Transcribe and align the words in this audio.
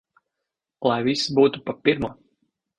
Lai 0.91 0.97
viss 1.09 1.27
būtu 1.41 1.63
pa 1.69 1.79
pirmo! 1.85 2.13